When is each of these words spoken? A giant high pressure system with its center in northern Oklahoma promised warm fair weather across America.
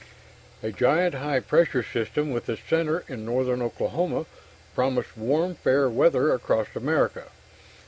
A 0.63 0.71
giant 0.71 1.13
high 1.13 1.39
pressure 1.41 1.83
system 1.83 2.31
with 2.31 2.49
its 2.49 2.63
center 2.67 3.03
in 3.07 3.23
northern 3.23 3.61
Oklahoma 3.61 4.25
promised 4.73 5.15
warm 5.15 5.53
fair 5.53 5.87
weather 5.91 6.33
across 6.33 6.75
America. 6.75 7.25